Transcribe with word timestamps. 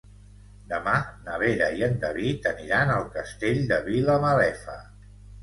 Demà 0.69 0.93
na 1.27 1.35
Vera 1.43 1.67
i 1.81 1.85
en 1.89 1.93
David 2.05 2.49
aniran 2.53 2.95
al 2.95 3.07
Castell 3.19 3.63
de 3.75 3.79
Vilamalefa. 3.91 4.81